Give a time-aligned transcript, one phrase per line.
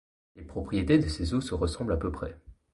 [0.35, 2.35] Les propriétés de ces eaux se ressemblent à peu près.